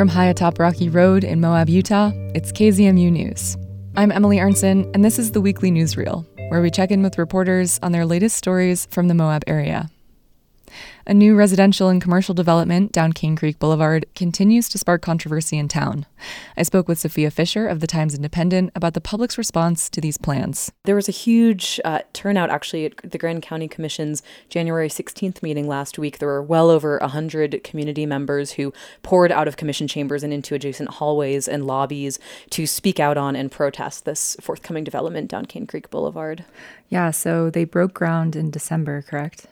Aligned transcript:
From 0.00 0.08
high 0.08 0.28
atop 0.28 0.58
Rocky 0.58 0.88
Road 0.88 1.24
in 1.24 1.42
Moab, 1.42 1.68
Utah, 1.68 2.10
it's 2.34 2.52
KZMU 2.52 3.12
News. 3.12 3.58
I'm 3.98 4.10
Emily 4.10 4.38
Arnson, 4.38 4.90
and 4.94 5.04
this 5.04 5.18
is 5.18 5.32
the 5.32 5.42
weekly 5.42 5.70
newsreel, 5.70 6.24
where 6.48 6.62
we 6.62 6.70
check 6.70 6.90
in 6.90 7.02
with 7.02 7.18
reporters 7.18 7.78
on 7.82 7.92
their 7.92 8.06
latest 8.06 8.34
stories 8.34 8.88
from 8.90 9.08
the 9.08 9.14
Moab 9.14 9.44
area. 9.46 9.90
A 11.10 11.12
new 11.12 11.34
residential 11.34 11.88
and 11.88 12.00
commercial 12.00 12.36
development 12.36 12.92
down 12.92 13.12
Kane 13.12 13.34
Creek 13.34 13.58
Boulevard 13.58 14.06
continues 14.14 14.68
to 14.68 14.78
spark 14.78 15.02
controversy 15.02 15.58
in 15.58 15.66
town. 15.66 16.06
I 16.56 16.62
spoke 16.62 16.86
with 16.86 17.00
Sophia 17.00 17.32
Fisher 17.32 17.66
of 17.66 17.80
the 17.80 17.88
Times 17.88 18.14
Independent 18.14 18.70
about 18.76 18.94
the 18.94 19.00
public's 19.00 19.36
response 19.36 19.88
to 19.90 20.00
these 20.00 20.16
plans. 20.16 20.70
There 20.84 20.94
was 20.94 21.08
a 21.08 21.10
huge 21.10 21.80
uh, 21.84 22.02
turnout 22.12 22.48
actually 22.48 22.84
at 22.84 22.98
the 22.98 23.18
Grand 23.18 23.42
County 23.42 23.66
Commission's 23.66 24.22
January 24.48 24.88
16th 24.88 25.42
meeting 25.42 25.66
last 25.66 25.98
week. 25.98 26.18
There 26.18 26.28
were 26.28 26.44
well 26.44 26.70
over 26.70 26.96
100 26.98 27.64
community 27.64 28.06
members 28.06 28.52
who 28.52 28.72
poured 29.02 29.32
out 29.32 29.48
of 29.48 29.56
commission 29.56 29.88
chambers 29.88 30.22
and 30.22 30.32
into 30.32 30.54
adjacent 30.54 30.90
hallways 30.90 31.48
and 31.48 31.66
lobbies 31.66 32.20
to 32.50 32.68
speak 32.68 33.00
out 33.00 33.18
on 33.18 33.34
and 33.34 33.50
protest 33.50 34.04
this 34.04 34.36
forthcoming 34.40 34.84
development 34.84 35.28
down 35.28 35.46
Kane 35.46 35.66
Creek 35.66 35.90
Boulevard. 35.90 36.44
Yeah, 36.88 37.10
so 37.10 37.50
they 37.50 37.64
broke 37.64 37.94
ground 37.94 38.36
in 38.36 38.52
December, 38.52 39.02
correct? 39.02 39.48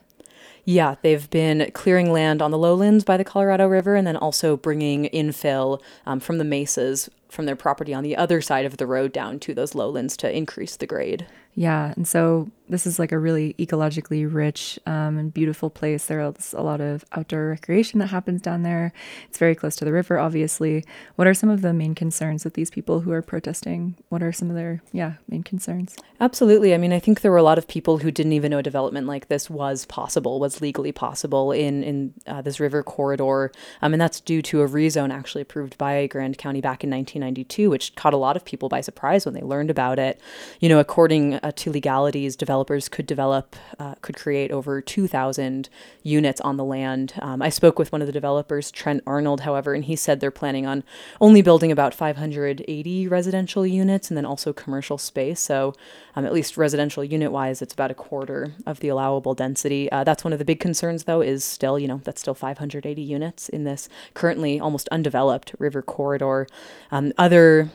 Yeah, 0.68 0.96
they've 1.00 1.30
been 1.30 1.70
clearing 1.72 2.12
land 2.12 2.42
on 2.42 2.50
the 2.50 2.58
lowlands 2.58 3.02
by 3.02 3.16
the 3.16 3.24
Colorado 3.24 3.66
River 3.66 3.96
and 3.96 4.06
then 4.06 4.18
also 4.18 4.54
bringing 4.54 5.04
infill 5.14 5.80
um, 6.04 6.20
from 6.20 6.36
the 6.36 6.44
mesas 6.44 7.08
from 7.30 7.46
their 7.46 7.56
property 7.56 7.94
on 7.94 8.04
the 8.04 8.14
other 8.14 8.42
side 8.42 8.66
of 8.66 8.76
the 8.76 8.86
road 8.86 9.10
down 9.10 9.38
to 9.40 9.54
those 9.54 9.74
lowlands 9.74 10.14
to 10.18 10.30
increase 10.30 10.76
the 10.76 10.86
grade. 10.86 11.26
Yeah, 11.58 11.92
and 11.96 12.06
so 12.06 12.52
this 12.68 12.86
is 12.86 12.98
like 12.98 13.12
a 13.12 13.18
really 13.18 13.54
ecologically 13.58 14.32
rich 14.32 14.78
um, 14.86 15.18
and 15.18 15.32
beautiful 15.32 15.70
place. 15.70 16.06
There's 16.06 16.52
a 16.52 16.62
lot 16.62 16.80
of 16.80 17.04
outdoor 17.12 17.48
recreation 17.48 17.98
that 17.98 18.08
happens 18.08 18.42
down 18.42 18.62
there. 18.62 18.92
It's 19.28 19.38
very 19.38 19.54
close 19.54 19.74
to 19.76 19.84
the 19.84 19.92
river, 19.92 20.18
obviously. 20.18 20.84
What 21.16 21.26
are 21.26 21.34
some 21.34 21.48
of 21.48 21.62
the 21.62 21.72
main 21.72 21.94
concerns 21.94 22.44
with 22.44 22.54
these 22.54 22.70
people 22.70 23.00
who 23.00 23.10
are 23.12 23.22
protesting? 23.22 23.96
What 24.08 24.22
are 24.22 24.32
some 24.32 24.50
of 24.50 24.56
their 24.56 24.82
yeah 24.92 25.14
main 25.28 25.42
concerns? 25.42 25.96
Absolutely. 26.20 26.74
I 26.74 26.78
mean, 26.78 26.92
I 26.92 27.00
think 27.00 27.20
there 27.22 27.30
were 27.30 27.38
a 27.38 27.42
lot 27.42 27.58
of 27.58 27.66
people 27.68 27.98
who 27.98 28.10
didn't 28.10 28.32
even 28.32 28.50
know 28.50 28.62
development 28.62 29.06
like 29.06 29.28
this 29.28 29.48
was 29.48 29.84
possible, 29.86 30.38
was 30.38 30.60
legally 30.60 30.92
possible 30.92 31.52
in 31.52 31.82
in 31.82 32.14
uh, 32.26 32.42
this 32.42 32.60
river 32.60 32.82
corridor, 32.82 33.50
um, 33.82 33.94
and 33.94 34.00
that's 34.00 34.20
due 34.20 34.42
to 34.42 34.62
a 34.62 34.68
rezone 34.68 35.12
actually 35.12 35.42
approved 35.42 35.78
by 35.78 36.06
Grand 36.06 36.38
County 36.38 36.60
back 36.60 36.84
in 36.84 36.90
1992, 36.90 37.70
which 37.70 37.94
caught 37.96 38.14
a 38.14 38.18
lot 38.18 38.36
of 38.36 38.44
people 38.44 38.68
by 38.68 38.80
surprise 38.80 39.24
when 39.24 39.34
they 39.34 39.42
learned 39.42 39.70
about 39.70 39.98
it. 39.98 40.20
You 40.60 40.68
know, 40.68 40.78
according 40.78 41.40
uh, 41.48 41.52
to 41.56 41.72
legalities, 41.72 42.36
developers 42.36 42.88
could 42.90 43.06
develop, 43.06 43.56
uh, 43.78 43.94
could 44.02 44.16
create 44.16 44.50
over 44.50 44.82
2,000 44.82 45.70
units 46.02 46.40
on 46.42 46.58
the 46.58 46.64
land. 46.64 47.14
Um, 47.22 47.40
I 47.40 47.48
spoke 47.48 47.78
with 47.78 47.90
one 47.90 48.02
of 48.02 48.06
the 48.06 48.12
developers, 48.12 48.70
Trent 48.70 49.02
Arnold, 49.06 49.40
however, 49.40 49.72
and 49.72 49.84
he 49.84 49.96
said 49.96 50.20
they're 50.20 50.30
planning 50.30 50.66
on 50.66 50.84
only 51.22 51.40
building 51.40 51.72
about 51.72 51.94
580 51.94 53.08
residential 53.08 53.66
units 53.66 54.10
and 54.10 54.16
then 54.16 54.26
also 54.26 54.52
commercial 54.52 54.98
space. 54.98 55.40
So, 55.40 55.74
um, 56.14 56.26
at 56.26 56.34
least 56.34 56.58
residential 56.58 57.02
unit 57.02 57.32
wise, 57.32 57.62
it's 57.62 57.72
about 57.72 57.90
a 57.90 57.94
quarter 57.94 58.52
of 58.66 58.80
the 58.80 58.88
allowable 58.88 59.34
density. 59.34 59.90
Uh, 59.90 60.04
that's 60.04 60.24
one 60.24 60.34
of 60.34 60.38
the 60.38 60.44
big 60.44 60.60
concerns, 60.60 61.04
though, 61.04 61.22
is 61.22 61.44
still, 61.44 61.78
you 61.78 61.88
know, 61.88 62.02
that's 62.04 62.20
still 62.20 62.34
580 62.34 63.00
units 63.00 63.48
in 63.48 63.64
this 63.64 63.88
currently 64.12 64.60
almost 64.60 64.86
undeveloped 64.90 65.54
river 65.58 65.80
corridor. 65.80 66.46
Um, 66.90 67.12
other 67.16 67.70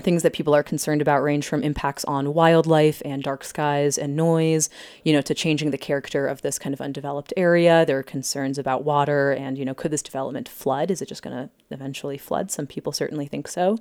Things 0.00 0.24
that 0.24 0.32
people 0.32 0.56
are 0.56 0.64
concerned 0.64 1.00
about 1.00 1.22
range 1.22 1.46
from 1.46 1.62
impacts 1.62 2.04
on 2.04 2.34
wildlife 2.34 3.00
and 3.04 3.22
dark 3.22 3.44
skies 3.44 3.96
and 3.96 4.16
noise, 4.16 4.68
you 5.04 5.12
know, 5.12 5.20
to 5.20 5.34
changing 5.34 5.70
the 5.70 5.78
character 5.78 6.26
of 6.26 6.42
this 6.42 6.58
kind 6.58 6.74
of 6.74 6.80
undeveloped 6.80 7.32
area. 7.36 7.86
There 7.86 7.98
are 7.98 8.02
concerns 8.02 8.58
about 8.58 8.82
water 8.82 9.30
and, 9.32 9.56
you 9.56 9.64
know, 9.64 9.72
could 9.72 9.92
this 9.92 10.02
development 10.02 10.48
flood? 10.48 10.90
Is 10.90 11.00
it 11.00 11.08
just 11.08 11.22
going 11.22 11.36
to 11.36 11.50
eventually 11.70 12.18
flood? 12.18 12.50
Some 12.50 12.66
people 12.66 12.92
certainly 12.92 13.26
think 13.26 13.46
so. 13.46 13.78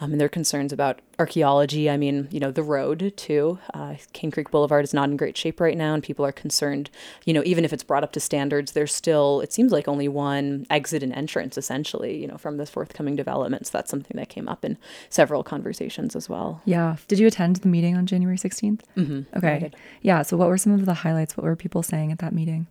Um, 0.00 0.12
and 0.12 0.20
there 0.20 0.26
are 0.26 0.30
concerns 0.30 0.72
about 0.72 1.00
archaeology. 1.18 1.90
I 1.90 1.96
mean, 1.96 2.28
you 2.30 2.40
know, 2.40 2.50
the 2.50 2.62
road 2.62 3.12
too. 3.16 3.58
Uh, 3.74 3.96
Kane 4.12 4.30
Creek 4.30 4.50
Boulevard 4.50 4.84
is 4.84 4.94
not 4.94 5.10
in 5.10 5.16
great 5.16 5.36
shape 5.36 5.60
right 5.60 5.76
now, 5.76 5.94
and 5.94 6.02
people 6.02 6.24
are 6.24 6.32
concerned. 6.32 6.90
You 7.24 7.34
know, 7.34 7.42
even 7.44 7.64
if 7.64 7.72
it's 7.72 7.82
brought 7.84 8.02
up 8.02 8.12
to 8.12 8.20
standards, 8.20 8.72
there's 8.72 8.94
still 8.94 9.40
it 9.40 9.52
seems 9.52 9.72
like 9.72 9.88
only 9.88 10.08
one 10.08 10.66
exit 10.70 11.02
and 11.02 11.12
entrance 11.12 11.58
essentially. 11.58 12.16
You 12.16 12.26
know, 12.28 12.38
from 12.38 12.56
this 12.56 12.70
forthcoming 12.70 13.16
development. 13.16 13.66
So 13.66 13.72
that's 13.72 13.90
something 13.90 14.16
that 14.16 14.28
came 14.28 14.48
up 14.48 14.64
in 14.64 14.78
several 15.08 15.42
conversations 15.42 16.16
as 16.16 16.28
well. 16.28 16.62
Yeah. 16.64 16.96
Did 17.08 17.18
you 17.18 17.26
attend 17.26 17.56
the 17.56 17.68
meeting 17.68 17.96
on 17.96 18.06
January 18.06 18.38
16th? 18.38 18.80
Mm-hmm. 18.96 19.36
Okay. 19.36 19.70
Yeah. 20.02 20.22
So 20.22 20.36
what 20.36 20.48
were 20.48 20.58
some 20.58 20.72
of 20.72 20.86
the 20.86 20.94
highlights? 20.94 21.36
What 21.36 21.44
were 21.44 21.56
people 21.56 21.82
saying 21.82 22.12
at 22.12 22.18
that 22.18 22.32
meeting? 22.32 22.66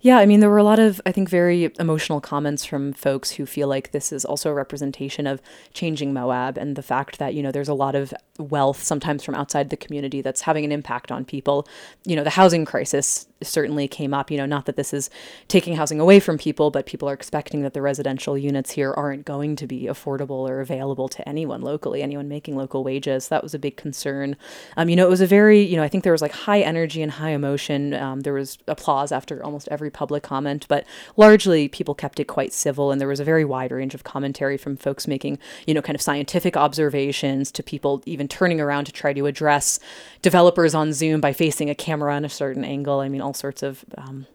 Yeah, 0.00 0.18
I 0.18 0.26
mean, 0.26 0.40
there 0.40 0.50
were 0.50 0.58
a 0.58 0.64
lot 0.64 0.78
of, 0.78 1.00
I 1.06 1.12
think, 1.12 1.28
very 1.28 1.70
emotional 1.78 2.20
comments 2.20 2.64
from 2.64 2.92
folks 2.92 3.32
who 3.32 3.46
feel 3.46 3.68
like 3.68 3.92
this 3.92 4.12
is 4.12 4.24
also 4.24 4.50
a 4.50 4.54
representation 4.54 5.26
of 5.26 5.40
changing 5.74 6.12
Moab 6.12 6.58
and 6.58 6.74
the 6.74 6.82
fact 6.82 7.18
that, 7.18 7.34
you 7.34 7.42
know, 7.42 7.52
there's 7.52 7.68
a 7.68 7.74
lot 7.74 7.94
of 7.94 8.12
wealth 8.38 8.82
sometimes 8.82 9.22
from 9.22 9.34
outside 9.34 9.70
the 9.70 9.76
community 9.76 10.20
that's 10.20 10.40
having 10.42 10.64
an 10.64 10.72
impact 10.72 11.12
on 11.12 11.24
people. 11.24 11.68
You 12.04 12.16
know, 12.16 12.24
the 12.24 12.30
housing 12.30 12.64
crisis 12.64 13.26
certainly 13.46 13.88
came 13.88 14.14
up, 14.14 14.30
you 14.30 14.36
know, 14.36 14.46
not 14.46 14.66
that 14.66 14.76
this 14.76 14.92
is 14.92 15.10
taking 15.48 15.76
housing 15.76 16.00
away 16.00 16.20
from 16.20 16.38
people, 16.38 16.70
but 16.70 16.86
people 16.86 17.08
are 17.08 17.14
expecting 17.14 17.62
that 17.62 17.74
the 17.74 17.82
residential 17.82 18.36
units 18.36 18.72
here 18.72 18.92
aren't 18.92 19.24
going 19.24 19.56
to 19.56 19.66
be 19.66 19.84
affordable 19.84 20.48
or 20.48 20.60
available 20.60 21.08
to 21.08 21.28
anyone 21.28 21.60
locally, 21.62 22.02
anyone 22.02 22.28
making 22.28 22.56
local 22.56 22.84
wages. 22.84 23.28
That 23.28 23.42
was 23.42 23.54
a 23.54 23.58
big 23.58 23.76
concern. 23.76 24.36
Um, 24.76 24.88
you 24.88 24.96
know, 24.96 25.06
it 25.06 25.10
was 25.10 25.20
a 25.20 25.26
very, 25.26 25.60
you 25.60 25.76
know, 25.76 25.82
I 25.82 25.88
think 25.88 26.04
there 26.04 26.12
was 26.12 26.22
like 26.22 26.32
high 26.32 26.60
energy 26.60 27.02
and 27.02 27.12
high 27.12 27.30
emotion. 27.30 27.94
Um, 27.94 28.20
there 28.20 28.34
was 28.34 28.58
applause 28.68 29.12
after 29.12 29.44
almost 29.44 29.68
every 29.70 29.90
public 29.90 30.22
comment, 30.22 30.66
but 30.68 30.86
largely 31.16 31.68
people 31.68 31.94
kept 31.94 32.20
it 32.20 32.24
quite 32.24 32.52
civil. 32.52 32.90
And 32.90 33.00
there 33.00 33.08
was 33.08 33.20
a 33.20 33.24
very 33.24 33.44
wide 33.44 33.72
range 33.72 33.94
of 33.94 34.04
commentary 34.04 34.56
from 34.56 34.76
folks 34.76 35.06
making, 35.06 35.38
you 35.66 35.74
know, 35.74 35.82
kind 35.82 35.94
of 35.94 36.02
scientific 36.02 36.56
observations 36.56 37.50
to 37.52 37.62
people 37.62 38.02
even 38.06 38.28
turning 38.28 38.60
around 38.60 38.84
to 38.86 38.92
try 38.92 39.12
to 39.12 39.26
address 39.26 39.78
developers 40.20 40.74
on 40.74 40.92
Zoom 40.92 41.20
by 41.20 41.32
facing 41.32 41.70
a 41.70 41.74
camera 41.74 42.14
on 42.14 42.24
a 42.24 42.28
certain 42.28 42.64
angle. 42.64 43.00
I 43.00 43.08
mean, 43.08 43.20
all 43.32 43.34
sorts 43.34 43.62
of 43.62 43.82
um, 43.96 44.26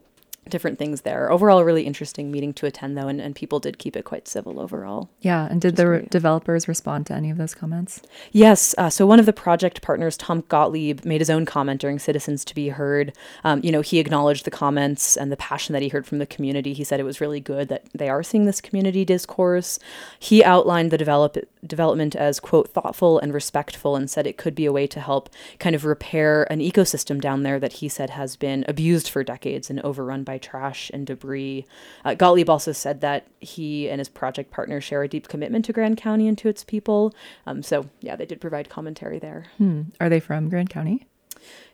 different 0.50 0.80
things 0.80 1.02
there. 1.02 1.31
Overall, 1.31 1.63
really 1.63 1.84
interesting 1.84 2.31
meeting 2.31 2.53
to 2.53 2.66
attend, 2.66 2.97
though, 2.97 3.08
and, 3.08 3.19
and 3.19 3.35
people 3.35 3.59
did 3.59 3.78
keep 3.78 3.96
it 3.96 4.06
quite 4.06 4.28
civil 4.28 4.59
overall. 4.59 5.09
Yeah, 5.22 5.47
and 5.50 5.62
did 5.62 5.75
the 5.75 5.88
re- 5.88 6.08
developers 6.09 6.68
respond 6.68 7.06
to 7.08 7.13
any 7.13 7.30
of 7.30 7.38
those 7.38 7.53
comments? 7.53 8.02
Yes. 8.31 8.75
Uh, 8.78 8.90
so 8.90 9.06
one 9.06 9.19
of 9.19 9.25
the 9.25 9.34
project 9.34 9.81
partners, 9.81 10.18
Tom 10.18 10.44
Gottlieb, 10.47 11.06
made 11.06 11.22
his 11.22 11.30
own 11.30 11.46
comment 11.46 11.81
during 11.81 12.00
Citizens 12.00 12.46
to 12.46 12.56
be 12.56 12.69
Heard. 12.69 13.13
Um, 13.44 13.62
you 13.63 13.72
know, 13.72 13.81
he 13.81 14.00
acknowledged 14.00 14.46
the 14.46 14.52
comments 14.52 15.18
and 15.18 15.31
the 15.31 15.38
passion 15.38 15.74
that 15.74 15.81
he 15.81 15.90
heard 15.90 16.06
from 16.06 16.19
the 16.19 16.25
community. 16.25 16.74
He 16.74 16.84
said 16.84 17.00
it 17.00 17.03
was 17.03 17.22
really 17.22 17.40
good 17.40 17.69
that 17.69 17.86
they 17.94 18.09
are 18.09 18.24
seeing 18.24 18.46
this 18.46 18.62
community 18.62 19.06
discourse. 19.06 19.80
He 20.19 20.44
outlined 20.44 20.91
the 20.91 20.97
develop 20.97 21.38
development 21.66 22.16
as 22.16 22.40
quote 22.40 22.69
thoughtful 22.69 23.19
and 23.19 23.34
respectful, 23.34 23.96
and 23.96 24.09
said 24.09 24.28
it 24.28 24.38
could 24.38 24.56
be 24.56 24.66
a 24.66 24.72
way 24.72 24.88
to 24.88 25.00
help 25.00 25.30
kind 25.59 25.75
of 25.75 25.86
repair 25.86 26.52
an 26.52 26.59
ecosystem 26.59 27.19
down 27.19 27.44
there 27.44 27.59
that 27.59 27.74
he 27.74 27.90
said 27.90 28.12
has 28.12 28.36
been 28.36 28.63
abused 28.68 29.09
for 29.09 29.24
decades 29.24 29.69
and 29.69 29.80
overrun 29.81 30.24
by 30.24 30.37
trash 30.38 30.90
and 30.94 31.06
debris. 31.06 31.66
Uh, 32.06 32.14
Gottlieb 32.14 32.50
also 32.50 32.72
said 32.72 33.02
that 33.02 33.28
he 33.40 33.90
and 33.90 34.00
his 34.00 34.09
project 34.09 34.52
partner 34.52 34.81
share 34.81 35.03
a 35.03 35.08
deep 35.08 35.28
commitment 35.28 35.66
to 35.66 35.74
Grand 35.74 35.98
County 35.98 36.28
and 36.28 36.38
to 36.38 36.50
its 36.50 36.64
people. 36.64 37.14
Um, 37.46 37.64
so, 37.64 37.90
yeah, 38.02 38.16
they 38.16 38.25
did 38.25 38.42
provide 38.42 38.70
commentary 38.70 39.20
there. 39.20 39.46
Hmm. 39.58 39.84
Are 40.00 40.09
they 40.09 40.20
from 40.20 40.50
Grand 40.50 40.70
County? 40.70 41.08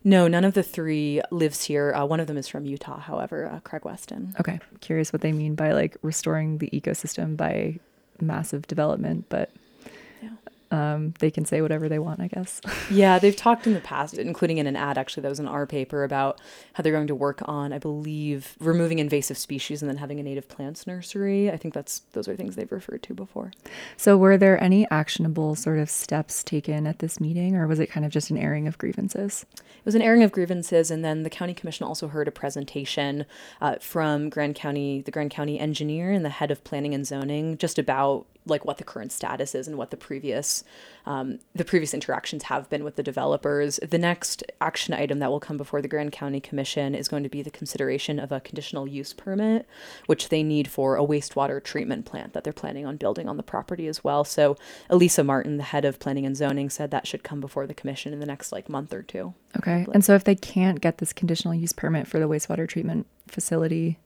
No, 0.03 0.27
none 0.27 0.43
of 0.43 0.53
the 0.53 0.63
three 0.63 1.21
lives 1.31 1.63
here. 1.63 1.93
Uh, 1.93 2.05
one 2.05 2.19
of 2.19 2.27
them 2.27 2.37
is 2.37 2.47
from 2.47 2.65
Utah, 2.65 2.99
however, 2.99 3.49
uh, 3.49 3.59
Craig 3.61 3.85
Weston. 3.85 4.35
Okay. 4.39 4.59
Curious 4.81 5.13
what 5.13 5.21
they 5.21 5.31
mean 5.31 5.55
by 5.55 5.71
like 5.71 5.97
restoring 6.01 6.57
the 6.57 6.69
ecosystem 6.71 7.37
by 7.37 7.79
massive 8.19 8.67
development, 8.67 9.25
but 9.29 9.51
um, 10.73 11.13
they 11.19 11.29
can 11.29 11.45
say 11.45 11.61
whatever 11.61 11.87
they 11.87 11.99
want, 11.99 12.19
I 12.19 12.27
guess. 12.27 12.59
yeah, 12.89 13.19
they've 13.19 13.35
talked 13.35 13.67
in 13.67 13.73
the 13.73 13.79
past, 13.79 14.15
including 14.15 14.57
in 14.57 14.65
an 14.65 14.75
ad 14.75 14.97
actually 14.97 15.21
that 15.21 15.29
was 15.29 15.39
in 15.39 15.47
our 15.47 15.67
paper 15.67 16.03
about 16.03 16.41
how 16.73 16.81
they're 16.81 16.91
going 16.91 17.05
to 17.07 17.15
work 17.15 17.41
on, 17.45 17.71
I 17.71 17.77
believe, 17.77 18.55
removing 18.59 18.97
invasive 18.97 19.37
species 19.37 19.83
and 19.83 19.89
then 19.89 19.97
having 19.97 20.19
a 20.19 20.23
native 20.23 20.49
plants 20.49 20.87
nursery. 20.87 21.51
I 21.51 21.57
think 21.57 21.75
that's 21.75 21.99
those 22.13 22.27
are 22.27 22.35
things 22.35 22.55
they've 22.55 22.71
referred 22.71 23.03
to 23.03 23.13
before. 23.13 23.51
So, 23.97 24.17
were 24.17 24.35
there 24.35 24.61
any 24.63 24.89
actionable 24.89 25.53
sort 25.53 25.77
of 25.77 25.91
steps 25.91 26.43
taken 26.43 26.87
at 26.87 26.97
this 26.97 27.19
meeting, 27.19 27.55
or 27.55 27.67
was 27.67 27.79
it 27.79 27.91
kind 27.91 28.03
of 28.03 28.11
just 28.11 28.31
an 28.31 28.37
airing 28.39 28.67
of 28.67 28.79
grievances? 28.79 29.45
It 29.53 29.85
was 29.85 29.93
an 29.93 30.01
airing 30.01 30.23
of 30.23 30.31
grievances, 30.31 30.89
and 30.89 31.05
then 31.05 31.21
the 31.21 31.29
county 31.29 31.53
commission 31.53 31.85
also 31.85 32.07
heard 32.07 32.27
a 32.27 32.31
presentation 32.31 33.27
uh, 33.61 33.75
from 33.79 34.29
Grand 34.29 34.55
County, 34.55 35.01
the 35.01 35.11
Grand 35.11 35.29
County 35.29 35.59
engineer 35.59 36.11
and 36.11 36.25
the 36.25 36.29
head 36.29 36.49
of 36.49 36.63
planning 36.63 36.95
and 36.95 37.05
zoning, 37.05 37.59
just 37.59 37.77
about 37.77 38.25
like 38.45 38.65
what 38.65 38.77
the 38.77 38.83
current 38.83 39.11
status 39.11 39.55
is 39.55 39.67
and 39.67 39.77
what 39.77 39.91
the 39.91 39.97
previous 39.97 40.63
um, 41.05 41.39
the 41.53 41.65
previous 41.65 41.93
interactions 41.93 42.43
have 42.43 42.69
been 42.69 42.83
with 42.83 42.95
the 42.95 43.03
developers. 43.03 43.79
The 43.87 43.97
next 43.97 44.43
action 44.61 44.93
item 44.93 45.19
that 45.19 45.29
will 45.29 45.39
come 45.39 45.57
before 45.57 45.81
the 45.81 45.87
Grand 45.87 46.11
County 46.11 46.39
Commission 46.39 46.95
is 46.95 47.07
going 47.07 47.23
to 47.23 47.29
be 47.29 47.41
the 47.41 47.51
consideration 47.51 48.19
of 48.19 48.31
a 48.31 48.39
conditional 48.39 48.87
use 48.87 49.13
permit, 49.13 49.67
which 50.05 50.29
they 50.29 50.43
need 50.43 50.67
for 50.67 50.97
a 50.97 51.03
wastewater 51.03 51.61
treatment 51.63 52.05
plant 52.05 52.33
that 52.33 52.43
they're 52.43 52.53
planning 52.53 52.85
on 52.85 52.97
building 52.97 53.27
on 53.27 53.37
the 53.37 53.43
property 53.43 53.87
as 53.87 54.03
well. 54.03 54.23
So 54.23 54.57
Elisa 54.89 55.23
Martin, 55.23 55.57
the 55.57 55.63
head 55.63 55.85
of 55.85 55.99
planning 55.99 56.25
and 56.25 56.37
zoning, 56.37 56.69
said 56.69 56.91
that 56.91 57.07
should 57.07 57.23
come 57.23 57.41
before 57.41 57.67
the 57.67 57.73
commission 57.73 58.13
in 58.13 58.19
the 58.19 58.25
next 58.25 58.51
like 58.51 58.69
month 58.69 58.93
or 58.93 59.03
two. 59.03 59.33
Okay. 59.57 59.83
Probably. 59.83 59.93
And 59.95 60.05
so 60.05 60.15
if 60.15 60.23
they 60.23 60.35
can't 60.35 60.81
get 60.81 60.99
this 60.99 61.13
conditional 61.13 61.53
use 61.53 61.73
permit 61.73 62.07
for 62.07 62.19
the 62.19 62.27
wastewater 62.27 62.67
treatment 62.67 63.07
facility, 63.27 63.99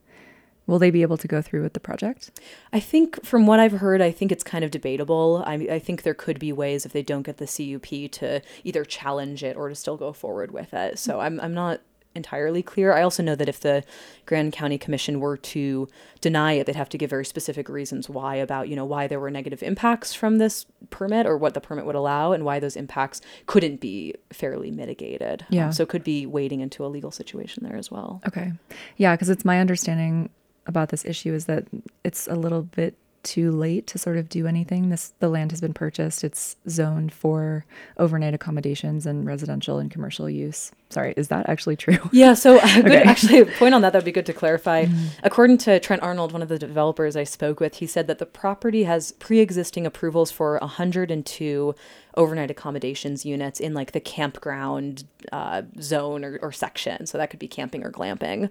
Will 0.68 0.78
they 0.78 0.90
be 0.90 1.02
able 1.02 1.16
to 1.16 1.26
go 1.26 1.42
through 1.42 1.62
with 1.62 1.72
the 1.72 1.80
project? 1.80 2.38
I 2.74 2.78
think, 2.78 3.24
from 3.24 3.46
what 3.46 3.58
I've 3.58 3.72
heard, 3.72 4.02
I 4.02 4.12
think 4.12 4.30
it's 4.30 4.44
kind 4.44 4.62
of 4.64 4.70
debatable. 4.70 5.42
I, 5.46 5.54
I 5.54 5.78
think 5.78 6.02
there 6.02 6.14
could 6.14 6.38
be 6.38 6.52
ways 6.52 6.84
if 6.84 6.92
they 6.92 7.02
don't 7.02 7.22
get 7.22 7.38
the 7.38 7.46
CUP 7.46 8.12
to 8.20 8.42
either 8.64 8.84
challenge 8.84 9.42
it 9.42 9.56
or 9.56 9.70
to 9.70 9.74
still 9.74 9.96
go 9.96 10.12
forward 10.12 10.50
with 10.52 10.74
it. 10.74 10.98
So 10.98 11.20
I'm, 11.20 11.40
I'm 11.40 11.54
not 11.54 11.80
entirely 12.14 12.62
clear. 12.62 12.92
I 12.92 13.02
also 13.02 13.22
know 13.22 13.34
that 13.34 13.48
if 13.48 13.60
the 13.60 13.82
Grand 14.26 14.52
County 14.52 14.76
Commission 14.76 15.20
were 15.20 15.38
to 15.38 15.88
deny 16.20 16.52
it, 16.54 16.66
they'd 16.66 16.76
have 16.76 16.88
to 16.90 16.98
give 16.98 17.08
very 17.08 17.24
specific 17.24 17.70
reasons 17.70 18.10
why 18.10 18.34
about, 18.34 18.68
you 18.68 18.76
know, 18.76 18.84
why 18.84 19.06
there 19.06 19.20
were 19.20 19.30
negative 19.30 19.62
impacts 19.62 20.12
from 20.12 20.36
this 20.36 20.66
permit 20.90 21.26
or 21.26 21.38
what 21.38 21.54
the 21.54 21.60
permit 21.62 21.86
would 21.86 21.94
allow 21.94 22.32
and 22.32 22.44
why 22.44 22.58
those 22.58 22.76
impacts 22.76 23.22
couldn't 23.46 23.80
be 23.80 24.14
fairly 24.30 24.70
mitigated. 24.70 25.46
Yeah. 25.48 25.66
Um, 25.66 25.72
so 25.72 25.84
it 25.84 25.88
could 25.88 26.04
be 26.04 26.26
wading 26.26 26.60
into 26.60 26.84
a 26.84 26.88
legal 26.88 27.10
situation 27.10 27.64
there 27.64 27.76
as 27.76 27.90
well. 27.90 28.20
Okay. 28.26 28.52
Yeah, 28.98 29.14
because 29.14 29.30
it's 29.30 29.46
my 29.46 29.60
understanding 29.60 30.28
about 30.68 30.90
this 30.90 31.04
issue 31.04 31.34
is 31.34 31.46
that 31.46 31.64
it's 32.04 32.28
a 32.28 32.34
little 32.34 32.62
bit 32.62 32.94
too 33.24 33.50
late 33.50 33.86
to 33.88 33.98
sort 33.98 34.16
of 34.16 34.28
do 34.28 34.46
anything. 34.46 34.90
This 34.90 35.12
the 35.18 35.28
land 35.28 35.50
has 35.50 35.60
been 35.60 35.74
purchased. 35.74 36.22
It's 36.22 36.56
zoned 36.68 37.12
for 37.12 37.64
overnight 37.96 38.34
accommodations 38.34 39.06
and 39.06 39.26
residential 39.26 39.78
and 39.78 39.90
commercial 39.90 40.30
use. 40.30 40.70
Sorry, 40.90 41.12
is 41.16 41.28
that 41.28 41.48
actually 41.48 41.76
true? 41.76 41.98
Yeah, 42.12 42.32
so 42.34 42.58
a 42.62 42.82
good 42.82 42.86
Okay. 42.86 43.02
actually 43.02 43.44
point 43.44 43.74
on 43.74 43.82
that 43.82 43.92
that'd 43.92 44.04
be 44.06 44.12
good 44.12 44.26
to 44.26 44.32
clarify. 44.32 44.86
According 45.22 45.58
to 45.58 45.78
Trent 45.80 46.02
Arnold, 46.02 46.32
one 46.32 46.40
of 46.42 46.48
the 46.48 46.58
developers 46.58 47.14
I 47.16 47.24
spoke 47.24 47.60
with, 47.60 47.76
he 47.76 47.86
said 47.86 48.06
that 48.06 48.18
the 48.18 48.26
property 48.26 48.84
has 48.84 49.12
pre-existing 49.12 49.84
approvals 49.86 50.30
for 50.30 50.58
102 50.60 51.74
overnight 52.16 52.50
accommodations 52.50 53.24
units 53.24 53.60
in 53.60 53.74
like 53.74 53.92
the 53.92 54.00
campground 54.00 55.04
uh, 55.30 55.62
zone 55.80 56.24
or, 56.24 56.38
or 56.42 56.50
section. 56.50 57.06
So 57.06 57.16
that 57.16 57.30
could 57.30 57.38
be 57.38 57.46
camping 57.46 57.84
or 57.84 57.92
glamping. 57.92 58.50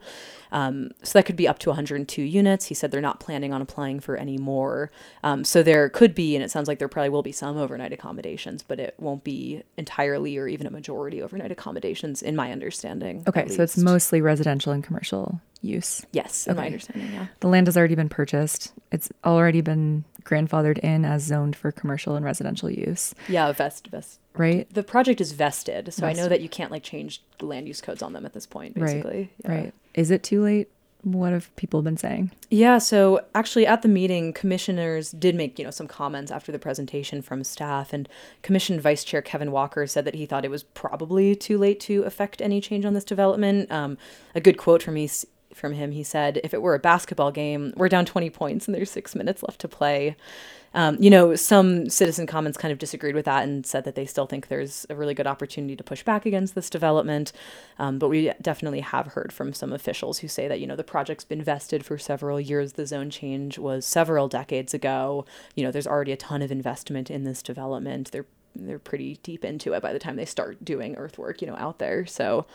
Um, 0.53 0.91
so 1.03 1.19
that 1.19 1.25
could 1.25 1.35
be 1.35 1.47
up 1.49 1.59
to 1.59 1.69
102 1.71 2.21
units. 2.21 2.65
He 2.67 2.73
said 2.75 2.91
they're 2.91 3.01
not 3.01 3.19
planning 3.19 3.51
on 3.51 3.61
applying 3.61 3.99
for 3.99 4.15
any 4.15 4.37
more. 4.37 4.89
Um, 5.21 5.43
so 5.43 5.63
there 5.63 5.89
could 5.89 6.15
be, 6.15 6.33
and 6.35 6.45
it 6.45 6.51
sounds 6.51 6.69
like 6.69 6.79
there 6.79 6.87
probably 6.87 7.09
will 7.09 7.23
be 7.23 7.33
some 7.33 7.57
overnight 7.57 7.91
accommodations, 7.91 8.63
but 8.63 8.79
it 8.79 8.95
won't 8.99 9.25
be 9.25 9.63
entirely 9.75 10.37
or 10.37 10.47
even 10.47 10.65
a 10.65 10.71
majority 10.71 11.21
overnight 11.21 11.51
accommodations, 11.51 12.23
in 12.27 12.35
my 12.35 12.51
understanding. 12.51 13.23
Okay, 13.27 13.47
so 13.47 13.63
it's 13.63 13.77
mostly 13.77 14.21
residential 14.21 14.71
and 14.73 14.83
commercial 14.83 15.41
use. 15.61 16.05
Yes, 16.11 16.45
in 16.47 16.55
my 16.55 16.65
understanding, 16.67 17.11
yeah. 17.13 17.27
The 17.39 17.47
land 17.47 17.67
has 17.67 17.77
already 17.77 17.95
been 17.95 18.09
purchased. 18.09 18.73
It's 18.91 19.09
already 19.25 19.61
been 19.61 20.03
grandfathered 20.23 20.77
in 20.79 21.05
as 21.05 21.23
zoned 21.23 21.55
for 21.55 21.71
commercial 21.71 22.15
and 22.15 22.23
residential 22.25 22.69
use, 22.69 23.15
Yeah, 23.29 23.51
vest, 23.53 23.87
vest. 23.87 24.19
right? 24.35 24.71
The 24.73 24.83
project 24.83 25.21
is 25.21 25.31
vested, 25.31 25.93
so 25.93 26.05
I 26.05 26.13
know 26.13 26.27
that 26.27 26.41
you 26.41 26.49
can't 26.49 26.69
like 26.71 26.83
change 26.83 27.23
the 27.39 27.45
land 27.45 27.67
use 27.67 27.81
codes 27.81 28.01
on 28.03 28.13
them 28.13 28.25
at 28.25 28.33
this 28.33 28.45
point, 28.45 28.75
basically. 28.75 29.17
Right. 29.17 29.29
Yeah. 29.45 29.51
Right. 29.51 29.73
Is 29.93 30.11
it 30.11 30.21
too 30.23 30.43
late? 30.43 30.69
What 31.07 31.31
have 31.31 31.55
people 31.55 31.81
been 31.81 31.95
saying? 31.95 32.31
Yeah, 32.49 32.79
so 32.79 33.21
actually 33.33 33.65
at 33.65 33.81
the 33.81 33.87
meeting, 33.87 34.33
commissioners 34.33 35.11
did 35.11 35.35
make, 35.35 35.57
you 35.57 35.63
know, 35.63 35.71
some 35.71 35.87
comments 35.87 36.31
after 36.31 36.51
the 36.51 36.59
presentation 36.59 37.21
from 37.21 37.45
staff 37.45 37.93
and 37.93 38.09
Commission 38.41 38.77
Vice 38.77 39.05
Chair 39.05 39.21
Kevin 39.21 39.53
Walker 39.53 39.87
said 39.87 40.03
that 40.03 40.15
he 40.15 40.25
thought 40.25 40.43
it 40.43 40.51
was 40.51 40.63
probably 40.63 41.33
too 41.33 41.57
late 41.57 41.79
to 41.81 42.03
affect 42.03 42.41
any 42.41 42.59
change 42.59 42.83
on 42.83 42.93
this 42.93 43.05
development. 43.05 43.71
Um, 43.71 43.97
a 44.35 44.41
good 44.41 44.57
quote 44.57 44.83
from 44.83 44.95
me 44.95 45.09
from 45.57 45.73
him, 45.73 45.91
he 45.91 46.03
said, 46.03 46.39
"If 46.43 46.53
it 46.53 46.61
were 46.61 46.75
a 46.75 46.79
basketball 46.79 47.31
game, 47.31 47.73
we're 47.75 47.89
down 47.89 48.05
20 48.05 48.29
points 48.29 48.67
and 48.67 48.75
there's 48.75 48.91
6 48.91 49.15
minutes 49.15 49.43
left 49.43 49.59
to 49.61 49.67
play." 49.67 50.15
Um, 50.73 50.97
you 50.99 51.09
know, 51.09 51.35
some 51.35 51.89
citizen 51.89 52.27
comments 52.27 52.57
kind 52.57 52.71
of 52.71 52.77
disagreed 52.77 53.15
with 53.15 53.25
that 53.25 53.43
and 53.43 53.65
said 53.65 53.83
that 53.85 53.95
they 53.95 54.05
still 54.05 54.27
think 54.27 54.47
there's 54.47 54.85
a 54.89 54.95
really 54.95 55.13
good 55.13 55.25
opportunity 55.25 55.75
to 55.75 55.83
push 55.83 56.03
back 56.03 56.25
against 56.25 56.55
this 56.55 56.69
development. 56.69 57.31
Um, 57.79 57.97
but 57.97 58.09
we 58.09 58.31
definitely 58.41 58.81
have 58.81 59.07
heard 59.07 59.33
from 59.33 59.53
some 59.53 59.73
officials 59.73 60.19
who 60.19 60.27
say 60.27 60.47
that, 60.47 60.59
you 60.59 60.67
know, 60.67 60.75
the 60.75 60.83
project's 60.83 61.23
been 61.23 61.41
vested 61.41 61.85
for 61.85 61.97
several 61.97 62.39
years. 62.39 62.73
The 62.73 62.85
zone 62.85 63.09
change 63.09 63.57
was 63.57 63.85
several 63.85 64.27
decades 64.27 64.73
ago. 64.73 65.25
You 65.55 65.63
know, 65.63 65.71
there's 65.71 65.87
already 65.87 66.11
a 66.11 66.17
ton 66.17 66.41
of 66.41 66.51
investment 66.51 67.09
in 67.09 67.23
this 67.23 67.41
development. 67.41 68.11
They're 68.11 68.25
they're 68.59 68.79
pretty 68.79 69.19
deep 69.21 69.45
into 69.45 69.73
it 69.73 69.83
by 69.83 69.93
the 69.93 69.99
time 69.99 70.15
they 70.15 70.25
start 70.25 70.65
doing 70.65 70.95
earthwork, 70.95 71.41
you 71.41 71.47
know, 71.47 71.55
out 71.57 71.77
there. 71.77 72.07
So 72.07 72.47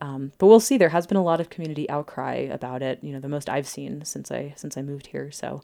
um, 0.00 0.32
but 0.38 0.46
we'll 0.46 0.60
see. 0.60 0.76
There 0.78 0.88
has 0.90 1.06
been 1.06 1.16
a 1.16 1.22
lot 1.22 1.40
of 1.40 1.50
community 1.50 1.88
outcry 1.90 2.34
about 2.34 2.82
it. 2.82 2.98
You 3.02 3.12
know, 3.12 3.20
the 3.20 3.28
most 3.28 3.48
I've 3.48 3.66
seen 3.68 4.04
since 4.04 4.30
I 4.30 4.54
since 4.56 4.76
I 4.76 4.82
moved 4.82 5.08
here. 5.08 5.30
So 5.30 5.62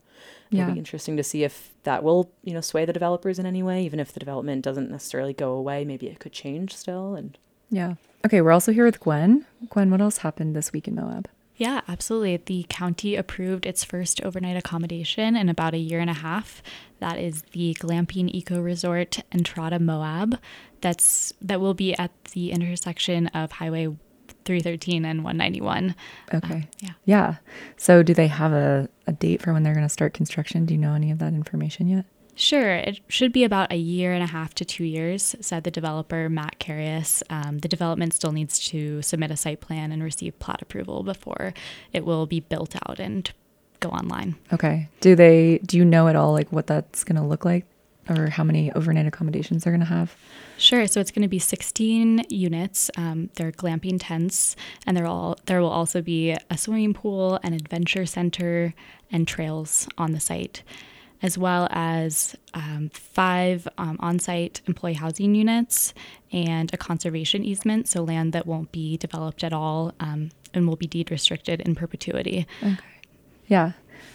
it'll 0.50 0.66
Yeah. 0.66 0.70
be 0.72 0.78
interesting 0.78 1.16
to 1.16 1.22
see 1.22 1.44
if 1.44 1.72
that 1.84 2.02
will 2.02 2.31
you 2.42 2.52
know 2.54 2.60
sway 2.60 2.84
the 2.84 2.92
developers 2.92 3.38
in 3.38 3.46
any 3.46 3.62
way. 3.62 3.84
Even 3.84 4.00
if 4.00 4.12
the 4.12 4.20
development 4.20 4.62
doesn't 4.64 4.90
necessarily 4.90 5.32
go 5.32 5.52
away, 5.52 5.84
maybe 5.84 6.06
it 6.08 6.19
could 6.20 6.32
change 6.32 6.75
still. 6.76 7.14
And 7.14 7.38
Yeah. 7.70 7.94
Okay, 8.25 8.40
we're 8.40 8.52
also 8.52 8.72
here 8.72 8.84
with 8.84 9.00
Gwen. 9.00 9.44
Gwen, 9.70 9.90
what 9.90 10.00
else 10.00 10.19
happened 10.19 10.54
this 10.56 10.72
week 10.72 10.88
in 10.88 10.94
Moab? 10.94 11.28
Yeah, 11.56 11.82
absolutely. 11.87 12.37
The 12.38 12.66
county 12.69 13.14
approved 13.14 13.64
its 13.64 13.84
first 13.84 14.20
overnight 14.25 14.56
accommodation 14.56 15.37
in 15.37 15.48
about 15.48 15.72
a 15.72 15.78
year 15.78 16.00
and 16.00 16.10
a 16.10 16.14
half. 16.14 16.62
That 16.98 17.19
is 17.19 17.42
the 17.52 17.75
Glamping 17.78 18.28
Eco 18.34 18.60
Resort 18.60 19.20
Entrada 19.32 19.78
Moab. 19.78 20.38
That's 20.80 21.32
that 21.40 21.60
will 21.60 21.75
be 21.75 21.94
at 21.96 22.10
the 22.32 22.50
intersection 22.50 23.28
of 23.28 23.52
Highway 23.52 23.88
313 24.44 25.05
and 25.05 25.25
191. 25.25 25.94
Okay. 26.32 26.69
yeah. 26.81 26.91
Yeah. 27.05 27.37
So 27.76 28.02
do 28.02 28.14
they 28.14 28.29
have 28.29 28.52
a, 28.52 28.88
a 29.06 29.12
date 29.12 29.43
for 29.43 29.52
when 29.52 29.62
they're 29.62 29.75
going 29.75 29.87
to 29.87 29.93
start 29.93 30.14
construction? 30.14 30.67
Do 30.67 30.75
you 30.75 30.79
know 30.79 30.94
any 30.94 31.11
of 31.11 31.19
that 31.19 31.32
information 31.32 31.88
yet? 31.88 32.05
Sure, 32.37 32.75
it 32.75 32.99
should 33.08 33.32
be 33.32 33.44
about 33.44 33.73
a 33.73 33.76
year 33.76 34.12
and 34.12 34.23
a 34.23 34.26
half 34.26 34.55
to 34.55 34.64
two 34.64 34.85
years, 34.85 35.37
said 35.41 35.62
the 35.62 35.70
developer 35.70 36.29
Matt 36.29 36.58
Carius. 36.58 37.23
Um, 37.31 37.58
the 37.58 37.69
development 37.69 38.12
still 38.12 38.32
needs 38.32 38.58
to 38.70 39.02
submit 39.02 39.31
a 39.31 39.37
site 39.37 39.61
plan 39.61 39.93
and 39.93 40.02
receive 40.02 40.37
plat 40.41 40.61
approval 40.61 41.05
before 41.05 41.55
it 41.93 42.05
will 42.05 42.26
be 42.26 42.40
built 42.40 42.75
out 42.88 42.99
and 42.99 43.31
go 43.79 43.90
online. 43.90 44.35
Okay. 44.52 44.88
Do 45.00 45.14
they 45.14 45.58
do 45.58 45.76
you 45.76 45.85
know 45.85 46.08
at 46.08 46.17
all 46.17 46.32
like 46.32 46.50
what 46.50 46.67
that's 46.67 47.05
going 47.05 47.20
to 47.20 47.26
look 47.26 47.44
like 47.44 47.67
or 48.08 48.28
how 48.30 48.44
many 48.44 48.72
overnight 48.72 49.06
accommodations 49.06 49.64
they're 49.64 49.72
going 49.72 49.80
to 49.80 49.86
have? 49.86 50.14
Sure. 50.56 50.86
So 50.86 51.00
it's 51.00 51.10
going 51.10 51.22
to 51.22 51.28
be 51.28 51.38
16 51.38 52.24
units. 52.28 52.90
Um, 52.96 53.30
they're 53.34 53.52
glamping 53.52 53.98
tents, 54.00 54.56
and 54.86 54.96
there 54.96 55.06
all 55.06 55.38
there 55.46 55.60
will 55.60 55.70
also 55.70 56.02
be 56.02 56.36
a 56.50 56.58
swimming 56.58 56.94
pool, 56.94 57.38
an 57.42 57.52
adventure 57.52 58.06
center, 58.06 58.74
and 59.10 59.26
trails 59.26 59.88
on 59.98 60.12
the 60.12 60.20
site, 60.20 60.62
as 61.22 61.36
well 61.36 61.68
as 61.70 62.36
um, 62.54 62.90
five 62.92 63.66
um, 63.78 63.96
on-site 64.00 64.60
employee 64.66 64.94
housing 64.94 65.34
units 65.34 65.94
and 66.32 66.72
a 66.72 66.76
conservation 66.76 67.44
easement, 67.44 67.88
so 67.88 68.02
land 68.02 68.32
that 68.32 68.46
won't 68.46 68.72
be 68.72 68.96
developed 68.96 69.44
at 69.44 69.52
all 69.52 69.92
um, 70.00 70.30
and 70.52 70.68
will 70.68 70.76
be 70.76 70.86
deed 70.86 71.10
restricted 71.10 71.60
in 71.60 71.74
perpetuity. 71.74 72.46
Okay. 72.62 72.76
Yeah. 73.46 73.72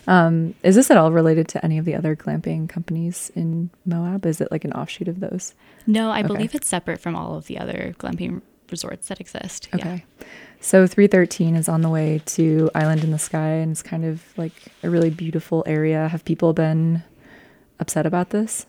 Um, 0.07 0.55
is 0.63 0.75
this 0.75 0.89
at 0.89 0.97
all 0.97 1.11
related 1.11 1.47
to 1.49 1.63
any 1.63 1.77
of 1.77 1.85
the 1.85 1.93
other 1.95 2.15
glamping 2.15 2.67
companies 2.67 3.31
in 3.35 3.69
Moab? 3.85 4.25
Is 4.25 4.41
it 4.41 4.51
like 4.51 4.65
an 4.65 4.73
offshoot 4.73 5.07
of 5.07 5.19
those? 5.19 5.53
No, 5.85 6.09
I 6.09 6.19
Okay. 6.19 6.27
believe 6.27 6.55
it's 6.55 6.67
separate 6.67 6.99
from 6.99 7.15
all 7.15 7.35
of 7.35 7.45
the 7.47 7.59
other 7.59 7.93
glamping 7.99 8.41
resorts 8.71 9.07
that 9.09 9.19
exist. 9.19 9.67
Yeah. 9.75 9.79
Okay. 9.79 10.05
So 10.61 10.87
313 10.87 11.55
is 11.55 11.69
on 11.69 11.81
the 11.81 11.89
way 11.89 12.21
to 12.25 12.69
Island 12.75 13.03
in 13.03 13.11
the 13.11 13.19
Sky 13.19 13.49
and 13.49 13.71
it's 13.71 13.81
kind 13.83 14.03
of 14.05 14.23
like 14.37 14.53
a 14.83 14.89
really 14.89 15.09
beautiful 15.09 15.63
area. 15.65 16.07
Have 16.07 16.25
people 16.25 16.53
been 16.53 17.03
upset 17.79 18.05
about 18.05 18.31
this? 18.31 18.65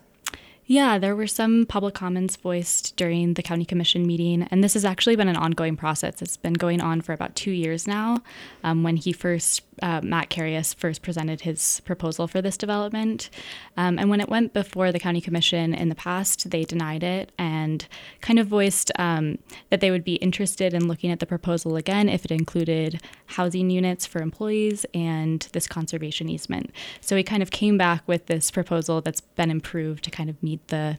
Yeah, 0.66 0.98
there 0.98 1.16
were 1.16 1.26
some 1.26 1.66
public 1.66 1.94
comments 1.94 2.36
voiced 2.36 2.96
during 2.96 3.34
the 3.34 3.42
county 3.42 3.64
commission 3.64 4.06
meeting, 4.06 4.44
and 4.52 4.62
this 4.62 4.74
has 4.74 4.84
actually 4.84 5.16
been 5.16 5.26
an 5.26 5.34
ongoing 5.34 5.74
process. 5.76 6.22
It's 6.22 6.36
been 6.36 6.52
going 6.52 6.80
on 6.80 7.00
for 7.00 7.12
about 7.12 7.34
two 7.34 7.50
years 7.50 7.88
now. 7.88 8.22
Um, 8.62 8.84
when 8.84 8.94
he 8.96 9.12
first, 9.12 9.62
uh, 9.82 10.00
Matt 10.02 10.30
Carius 10.30 10.74
first 10.74 11.02
presented 11.02 11.42
his 11.42 11.80
proposal 11.84 12.26
for 12.26 12.40
this 12.40 12.56
development, 12.56 13.30
um, 13.76 13.98
and 13.98 14.10
when 14.10 14.20
it 14.20 14.28
went 14.28 14.52
before 14.52 14.92
the 14.92 14.98
county 14.98 15.20
commission 15.20 15.74
in 15.74 15.88
the 15.88 15.94
past, 15.94 16.50
they 16.50 16.64
denied 16.64 17.02
it 17.02 17.32
and 17.38 17.86
kind 18.20 18.38
of 18.38 18.46
voiced 18.46 18.90
um, 18.98 19.38
that 19.70 19.80
they 19.80 19.90
would 19.90 20.04
be 20.04 20.16
interested 20.16 20.74
in 20.74 20.88
looking 20.88 21.10
at 21.10 21.20
the 21.20 21.26
proposal 21.26 21.76
again 21.76 22.08
if 22.08 22.24
it 22.24 22.30
included 22.30 23.00
housing 23.26 23.70
units 23.70 24.06
for 24.06 24.20
employees 24.20 24.86
and 24.94 25.48
this 25.52 25.66
conservation 25.66 26.28
easement. 26.28 26.70
So 27.00 27.16
he 27.16 27.22
kind 27.22 27.42
of 27.42 27.50
came 27.50 27.78
back 27.78 28.02
with 28.06 28.26
this 28.26 28.50
proposal 28.50 29.00
that's 29.00 29.20
been 29.20 29.50
improved 29.50 30.04
to 30.04 30.10
kind 30.10 30.30
of 30.30 30.42
meet 30.42 30.66
the 30.68 30.98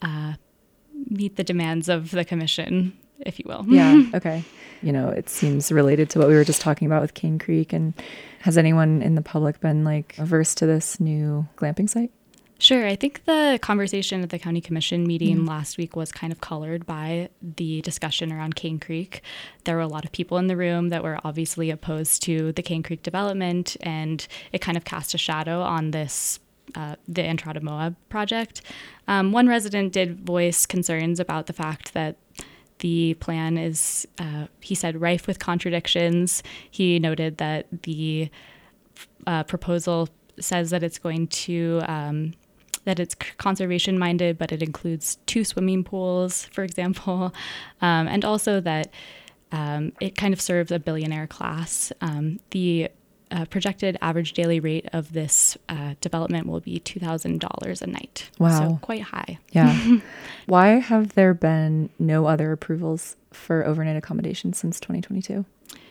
uh, 0.00 0.34
meet 1.08 1.36
the 1.36 1.44
demands 1.44 1.88
of 1.88 2.10
the 2.10 2.24
commission, 2.24 2.96
if 3.26 3.38
you 3.38 3.44
will. 3.46 3.64
Yeah. 3.68 4.02
okay. 4.14 4.44
You 4.82 4.92
know, 4.92 5.08
it 5.08 5.28
seems 5.28 5.70
related 5.70 6.10
to 6.10 6.18
what 6.18 6.28
we 6.28 6.34
were 6.34 6.44
just 6.44 6.60
talking 6.60 6.86
about 6.86 7.02
with 7.02 7.14
Kane 7.14 7.38
Creek. 7.38 7.72
And 7.72 7.94
has 8.40 8.58
anyone 8.58 9.00
in 9.02 9.14
the 9.14 9.22
public 9.22 9.60
been 9.60 9.84
like 9.84 10.16
averse 10.18 10.54
to 10.56 10.66
this 10.66 10.98
new 10.98 11.46
glamping 11.56 11.88
site? 11.88 12.10
Sure. 12.62 12.86
I 12.86 12.94
think 12.94 13.24
the 13.24 13.58
conversation 13.60 14.22
at 14.22 14.30
the 14.30 14.38
county 14.38 14.60
commission 14.60 15.04
meeting 15.04 15.46
last 15.46 15.76
week 15.78 15.96
was 15.96 16.12
kind 16.12 16.32
of 16.32 16.40
colored 16.40 16.86
by 16.86 17.28
the 17.42 17.80
discussion 17.82 18.32
around 18.32 18.54
Kane 18.54 18.78
Creek. 18.78 19.20
There 19.64 19.74
were 19.74 19.82
a 19.82 19.88
lot 19.88 20.04
of 20.04 20.12
people 20.12 20.38
in 20.38 20.46
the 20.46 20.56
room 20.56 20.90
that 20.90 21.02
were 21.02 21.18
obviously 21.24 21.70
opposed 21.70 22.22
to 22.22 22.52
the 22.52 22.62
Kane 22.62 22.84
Creek 22.84 23.02
development, 23.02 23.76
and 23.80 24.24
it 24.52 24.60
kind 24.60 24.76
of 24.76 24.84
cast 24.84 25.12
a 25.12 25.18
shadow 25.18 25.60
on 25.60 25.90
this. 25.90 26.38
Uh, 26.76 26.94
the 27.08 27.22
Entrada 27.22 27.60
Moab 27.60 27.96
project. 28.08 28.62
Um, 29.08 29.32
one 29.32 29.48
resident 29.48 29.92
did 29.92 30.20
voice 30.20 30.64
concerns 30.64 31.18
about 31.18 31.46
the 31.46 31.52
fact 31.52 31.92
that 31.92 32.16
the 32.82 33.14
plan 33.14 33.56
is, 33.56 34.08
uh, 34.18 34.46
he 34.60 34.74
said, 34.74 35.00
rife 35.00 35.28
with 35.28 35.38
contradictions. 35.38 36.42
He 36.68 36.98
noted 36.98 37.36
that 37.36 37.66
the 37.82 38.28
uh, 39.24 39.44
proposal 39.44 40.08
says 40.40 40.70
that 40.70 40.82
it's 40.82 40.98
going 40.98 41.28
to 41.28 41.80
um, 41.86 42.34
that 42.84 42.98
it's 42.98 43.14
conservation 43.14 43.96
minded, 43.96 44.36
but 44.36 44.50
it 44.50 44.64
includes 44.64 45.18
two 45.26 45.44
swimming 45.44 45.84
pools, 45.84 46.44
for 46.52 46.64
example, 46.64 47.32
um, 47.80 48.08
and 48.08 48.24
also 48.24 48.60
that 48.60 48.92
um, 49.52 49.92
it 50.00 50.16
kind 50.16 50.34
of 50.34 50.40
serves 50.40 50.72
a 50.72 50.80
billionaire 50.80 51.28
class. 51.28 51.92
Um, 52.00 52.40
the 52.50 52.90
uh, 53.32 53.46
projected 53.46 53.96
average 54.00 54.34
daily 54.34 54.60
rate 54.60 54.86
of 54.92 55.12
this 55.12 55.56
uh, 55.68 55.94
development 56.00 56.46
will 56.46 56.60
be 56.60 56.78
$2,000 56.78 57.82
a 57.82 57.86
night. 57.86 58.30
Wow. 58.38 58.58
So 58.58 58.78
quite 58.82 59.02
high. 59.02 59.38
Yeah. 59.52 59.98
Why 60.46 60.68
have 60.80 61.14
there 61.14 61.34
been 61.34 61.90
no 61.98 62.26
other 62.26 62.52
approvals 62.52 63.16
for 63.32 63.66
overnight 63.66 63.96
accommodation 63.96 64.52
since 64.52 64.78
2022? 64.78 65.44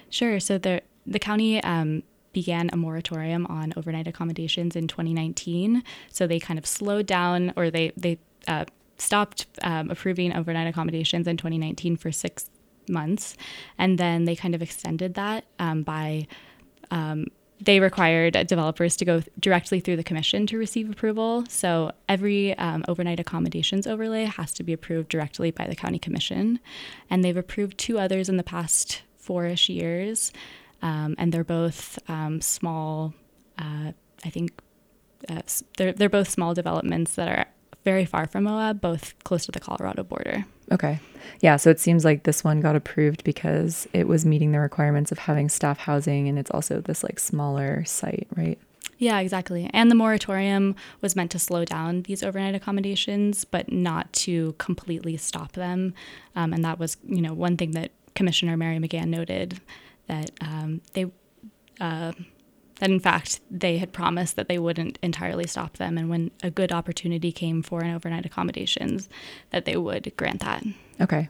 Sure. 0.10 0.40
So 0.40 0.58
the, 0.58 0.82
the 1.08 1.20
county 1.20 1.64
um, 1.64 2.04
began 2.32 2.70
a 2.72 2.78
moratorium 2.78 3.48
on 3.48 3.74
overnight 3.76 4.08
accommodations 4.08 4.76
in 4.76 4.88
2019. 4.88 5.84
So 6.12 6.28
they 6.28 6.40
kind 6.40 6.60
of 6.60 6.66
slowed 6.66 7.08
down 7.08 7.54
or 7.56 7.72
they, 7.72 7.92
they 7.98 8.20
uh, 8.48 8.66
stopped 8.98 9.48
um, 9.64 9.90
approving 9.90 10.34
overnight 10.36 10.68
accommodations 10.68 11.28
in 11.28 11.38
2019 11.38 11.98
for 11.98 12.12
six 12.12 12.50
months. 12.88 13.36
And 13.78 13.98
then 13.98 14.26
they 14.26 14.36
kind 14.36 14.54
of 14.54 14.62
extended 14.62 15.16
that 15.16 15.46
um, 15.58 15.84
by 15.84 16.28
um, 16.92 17.26
they 17.60 17.80
required 17.80 18.34
developers 18.48 18.96
to 18.98 19.06
go 19.06 19.20
th- 19.20 19.32
directly 19.40 19.80
through 19.80 19.96
the 19.96 20.04
commission 20.04 20.48
to 20.48 20.58
receive 20.58 20.90
approval. 20.90 21.46
So 21.48 21.92
every 22.10 22.58
um, 22.58 22.84
overnight 22.88 23.20
accommodations 23.20 23.86
overlay 23.86 24.26
has 24.26 24.52
to 24.54 24.64
be 24.64 24.74
approved 24.74 25.10
directly 25.10 25.52
by 25.52 25.68
the 25.68 25.76
county 25.76 26.00
commission. 26.00 26.60
And 27.10 27.24
they've 27.24 27.38
approved 27.38 27.78
two 27.78 28.00
others 28.00 28.30
in 28.30 28.38
the 28.38 28.44
past 28.44 29.04
four 29.18 29.46
ish 29.46 29.70
years. 29.70 30.32
Um, 30.82 31.16
and 31.20 31.32
they're 31.32 31.44
both 31.44 32.00
um, 32.10 32.42
small, 32.42 33.14
uh, 33.60 33.92
I 34.26 34.30
think 34.32 34.60
uh, 35.30 35.44
they're, 35.78 35.94
they're 35.94 36.10
both 36.10 36.30
small 36.30 36.56
developments 36.56 37.14
that 37.14 37.28
are 37.28 37.46
very 37.84 38.06
far 38.06 38.28
from 38.28 38.44
Moab, 38.44 38.82
both 38.82 39.14
close 39.24 39.46
to 39.46 39.52
the 39.52 39.60
Colorado 39.60 40.04
border. 40.04 40.46
Okay. 40.72 41.00
Yeah. 41.42 41.58
So 41.58 41.70
it 41.70 41.80
seems 41.80 42.06
like 42.06 42.24
this 42.24 42.44
one 42.44 42.62
got 42.62 42.76
approved 42.76 43.24
because 43.24 43.88
it 43.94 44.08
was 44.08 44.26
meeting 44.26 44.52
the 44.52 44.60
requirements 44.60 45.12
of 45.12 45.20
having 45.20 45.50
staff 45.50 45.80
housing 45.80 46.28
and 46.28 46.38
it's 46.40 46.52
also 46.52 46.82
this 46.82 47.04
like 47.04 47.20
smaller 47.20 47.84
site, 47.86 48.28
right? 48.36 48.60
Yeah, 48.98 49.20
exactly. 49.20 49.68
And 49.74 49.90
the 49.90 49.96
moratorium 49.96 50.76
was 51.02 51.16
meant 51.16 51.32
to 51.32 51.40
slow 51.40 51.66
down 51.66 52.04
these 52.04 52.22
overnight 52.22 52.54
accommodations, 52.54 53.46
but 53.46 53.72
not 53.72 54.14
to 54.14 54.54
completely 54.60 55.18
stop 55.18 55.54
them. 55.54 55.96
Um, 56.36 56.54
and 56.54 56.64
that 56.64 56.78
was, 56.78 56.98
you 57.04 57.22
know, 57.22 57.34
one 57.34 57.58
thing 57.58 57.72
that 57.72 57.92
Commissioner 58.14 58.56
Mary 58.58 58.78
McGann 58.78 59.08
noted 59.08 59.60
that 60.06 60.30
um, 60.40 60.82
they 60.94 61.08
uh, 61.80 62.12
that 62.82 62.90
in 62.90 63.00
fact 63.00 63.40
they 63.50 63.78
had 63.78 63.94
promised 63.94 64.36
that 64.36 64.50
they 64.50 64.60
wouldn't 64.60 65.00
entirely 65.02 65.48
stop 65.48 65.78
them 65.78 65.98
and 65.98 66.10
when 66.10 66.30
a 66.44 66.52
good 66.52 66.72
opportunity 66.72 67.32
came 67.32 67.64
for 67.64 67.82
an 67.82 67.96
overnight 67.96 68.26
accommodations 68.26 69.08
that 69.52 69.66
they 69.66 69.78
would 69.78 70.12
grant 70.18 70.42
that 70.42 70.64
okay 71.00 71.30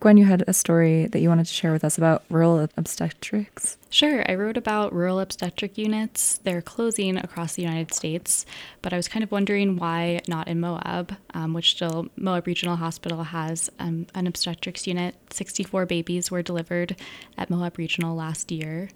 Gwen, 0.00 0.18
you 0.18 0.26
had 0.26 0.44
a 0.46 0.52
story 0.52 1.06
that 1.06 1.20
you 1.20 1.30
wanted 1.30 1.46
to 1.46 1.54
share 1.54 1.72
with 1.72 1.82
us 1.82 1.96
about 1.96 2.22
rural 2.28 2.68
obstetrics. 2.76 3.78
Sure. 3.88 4.22
I 4.30 4.34
wrote 4.34 4.58
about 4.58 4.92
rural 4.92 5.18
obstetric 5.18 5.78
units. 5.78 6.38
They're 6.44 6.60
closing 6.60 7.16
across 7.16 7.54
the 7.54 7.62
United 7.62 7.94
States, 7.94 8.44
but 8.82 8.92
I 8.92 8.98
was 8.98 9.08
kind 9.08 9.22
of 9.22 9.32
wondering 9.32 9.76
why 9.76 10.20
not 10.28 10.46
in 10.46 10.60
Moab, 10.60 11.16
um, 11.32 11.54
which 11.54 11.70
still 11.70 12.08
Moab 12.16 12.46
Regional 12.46 12.76
Hospital 12.76 13.22
has 13.24 13.70
um, 13.78 14.06
an 14.14 14.26
obstetrics 14.26 14.86
unit. 14.86 15.14
64 15.30 15.86
babies 15.86 16.30
were 16.30 16.42
delivered 16.42 16.94
at 17.38 17.48
Moab 17.48 17.78
Regional 17.78 18.14
last 18.14 18.52
year. 18.52 18.90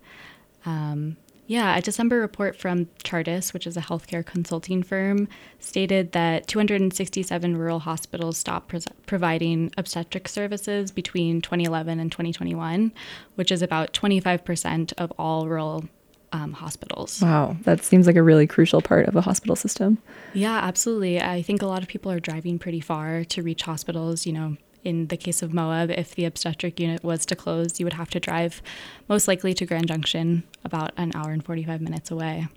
Um, 0.66 1.16
yeah, 1.46 1.76
a 1.76 1.82
December 1.82 2.20
report 2.20 2.56
from 2.56 2.86
Chartis, 3.04 3.52
which 3.52 3.66
is 3.66 3.76
a 3.76 3.80
healthcare 3.80 4.24
consulting 4.24 4.82
firm, 4.82 5.28
stated 5.58 6.12
that 6.12 6.46
267 6.46 7.56
rural 7.56 7.80
hospitals 7.80 8.38
stopped 8.38 8.68
pro- 8.68 8.80
providing 9.06 9.72
obstetric 9.76 10.28
services 10.28 10.90
between 10.90 11.40
2011 11.40 11.98
and 11.98 12.12
2021, 12.12 12.92
which 13.34 13.50
is 13.50 13.60
about 13.60 13.92
25% 13.92 14.92
of 14.98 15.12
all 15.18 15.48
rural 15.48 15.84
um, 16.32 16.52
hospitals. 16.52 17.20
Wow, 17.20 17.56
that 17.62 17.84
seems 17.84 18.06
like 18.06 18.16
a 18.16 18.22
really 18.22 18.46
crucial 18.46 18.80
part 18.80 19.06
of 19.06 19.16
a 19.16 19.20
hospital 19.20 19.56
system. 19.56 19.98
Yeah, 20.32 20.58
absolutely. 20.58 21.20
I 21.20 21.42
think 21.42 21.60
a 21.60 21.66
lot 21.66 21.82
of 21.82 21.88
people 21.88 22.10
are 22.10 22.20
driving 22.20 22.58
pretty 22.58 22.80
far 22.80 23.24
to 23.24 23.42
reach 23.42 23.62
hospitals, 23.62 24.26
you 24.26 24.32
know, 24.32 24.56
in 24.84 25.06
the 25.08 25.16
case 25.16 25.42
of 25.42 25.52
Moab, 25.52 25.90
if 25.90 26.14
the 26.14 26.24
obstetric 26.24 26.80
unit 26.80 27.02
was 27.04 27.24
to 27.26 27.36
close, 27.36 27.78
you 27.78 27.86
would 27.86 27.92
have 27.94 28.10
to 28.10 28.20
drive 28.20 28.62
most 29.08 29.28
likely 29.28 29.54
to 29.54 29.66
Grand 29.66 29.88
Junction, 29.88 30.44
about 30.64 30.92
an 30.96 31.12
hour 31.14 31.30
and 31.30 31.44
45 31.44 31.80
minutes 31.80 32.10
away. 32.10 32.48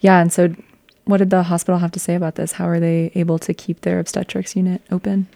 Yeah. 0.00 0.20
And 0.20 0.32
so, 0.32 0.54
what 1.04 1.18
did 1.18 1.30
the 1.30 1.42
hospital 1.42 1.78
have 1.78 1.92
to 1.92 2.00
say 2.00 2.14
about 2.14 2.36
this? 2.36 2.52
How 2.52 2.68
are 2.68 2.80
they 2.80 3.10
able 3.14 3.38
to 3.40 3.52
keep 3.52 3.82
their 3.82 3.98
obstetrics 3.98 4.56
unit 4.56 4.82
open? 4.90 5.28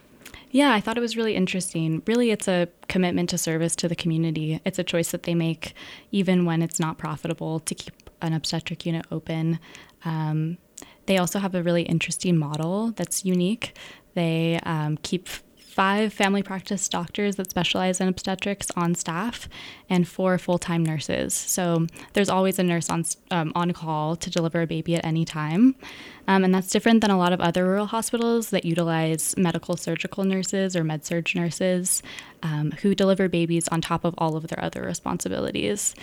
Yeah, 0.50 0.72
I 0.72 0.80
thought 0.80 0.96
it 0.96 1.02
was 1.02 1.16
really 1.16 1.34
interesting. 1.34 2.02
Really, 2.06 2.30
it's 2.30 2.48
a 2.48 2.68
commitment 2.88 3.28
to 3.30 3.38
service 3.38 3.76
to 3.76 3.88
the 3.88 3.94
community. 3.94 4.60
It's 4.64 4.78
a 4.78 4.84
choice 4.84 5.10
that 5.10 5.24
they 5.24 5.34
make 5.34 5.74
even 6.10 6.46
when 6.46 6.62
it's 6.62 6.80
not 6.80 6.96
profitable 6.96 7.60
to 7.60 7.74
keep 7.74 7.92
an 8.22 8.32
obstetric 8.32 8.86
unit 8.86 9.04
open. 9.10 9.58
Um, 10.04 10.56
they 11.06 11.18
also 11.18 11.38
have 11.38 11.54
a 11.54 11.62
really 11.62 11.82
interesting 11.82 12.36
model 12.36 12.92
that's 12.92 13.24
unique. 13.24 13.76
They 14.14 14.58
um, 14.62 14.96
keep 15.02 15.28
five 15.78 16.12
family 16.12 16.42
practice 16.42 16.88
doctors 16.88 17.36
that 17.36 17.48
specialize 17.48 18.00
in 18.00 18.08
obstetrics 18.08 18.68
on 18.74 18.96
staff 18.96 19.48
and 19.88 20.08
four 20.08 20.36
full 20.36 20.58
time 20.58 20.84
nurses. 20.84 21.32
So 21.32 21.86
there's 22.14 22.28
always 22.28 22.58
a 22.58 22.64
nurse 22.64 22.90
on, 22.90 23.04
um, 23.30 23.52
on 23.54 23.72
call 23.72 24.16
to 24.16 24.28
deliver 24.28 24.62
a 24.62 24.66
baby 24.66 24.96
at 24.96 25.04
any 25.04 25.24
time. 25.24 25.76
Um, 26.26 26.42
and 26.42 26.52
that's 26.52 26.68
different 26.68 27.00
than 27.00 27.12
a 27.12 27.16
lot 27.16 27.32
of 27.32 27.40
other 27.40 27.64
rural 27.64 27.86
hospitals 27.86 28.50
that 28.50 28.64
utilize 28.64 29.36
medical 29.36 29.76
surgical 29.76 30.24
nurses 30.24 30.74
or 30.74 30.82
med 30.82 31.04
surg 31.04 31.32
nurses 31.36 32.02
um, 32.42 32.72
who 32.82 32.96
deliver 32.96 33.28
babies 33.28 33.68
on 33.68 33.80
top 33.80 34.04
of 34.04 34.16
all 34.18 34.34
of 34.34 34.48
their 34.48 34.60
other 34.60 34.82
responsibilities. 34.82 35.94